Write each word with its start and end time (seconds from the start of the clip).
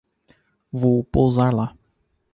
Vou 0.73 1.03
pousar 1.03 1.53
lá 1.53 1.77